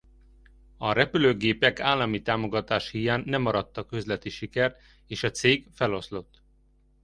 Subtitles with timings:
[0.77, 6.41] A repülőgépek állami támogatás híján nem arattak üzleti sikert és a cég feloszlott.